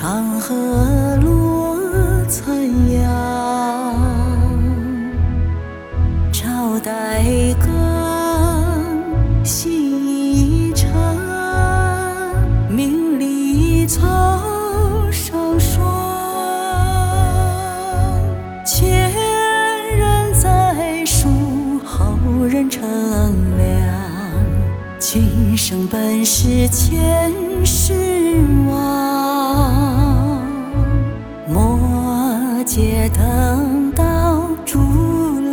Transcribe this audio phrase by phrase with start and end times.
[0.00, 0.56] 长河
[1.22, 1.76] 落
[2.24, 2.56] 残
[2.90, 3.04] 阳，
[6.32, 7.22] 朝代
[7.60, 7.68] 更
[9.44, 10.90] 夕长，
[12.70, 14.00] 名利草
[15.12, 15.84] 上霜。
[18.64, 19.12] 前
[19.98, 21.28] 人栽树，
[21.84, 22.16] 后
[22.48, 22.88] 人乘
[23.58, 23.86] 凉，
[24.98, 27.30] 今生本是前
[27.66, 27.92] 世。
[32.80, 34.78] 且等到主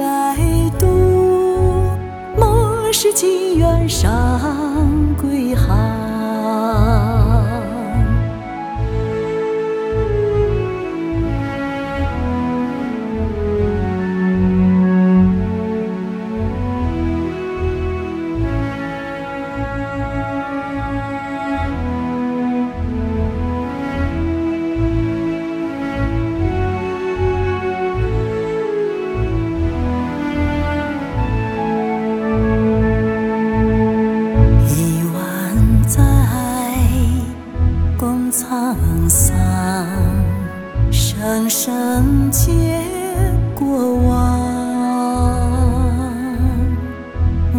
[0.00, 0.36] 来
[0.76, 0.88] 渡，
[2.36, 4.10] 莫使机缘上
[5.20, 5.54] 归
[38.32, 38.74] 沧
[39.10, 39.36] 桑，
[40.90, 42.80] 生生皆
[43.54, 44.40] 过往。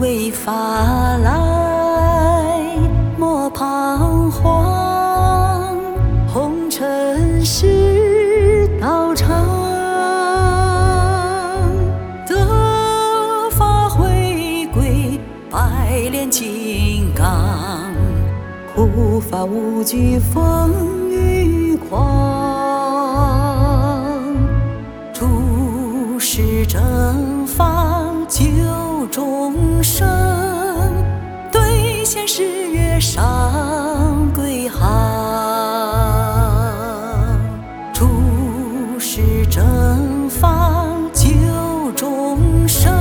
[0.02, 0.52] 为法
[1.18, 2.76] 来，
[3.20, 5.78] 莫彷徨。
[6.28, 9.30] 红尘是道场，
[12.28, 15.20] 得法回归，
[15.52, 17.93] 百炼金刚。
[18.76, 22.02] 无法无惧风雨狂，
[25.14, 28.42] 出世正法救
[29.12, 30.08] 众生，
[31.52, 33.22] 兑现誓约上
[34.34, 34.90] 归航。
[37.94, 38.08] 出
[38.98, 40.84] 世正法
[41.14, 41.30] 救
[41.96, 42.92] 众生，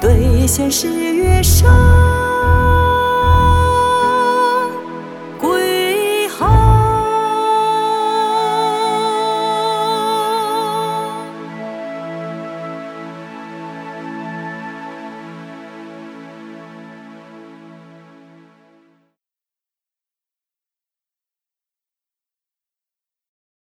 [0.00, 1.68] 兑现誓约上。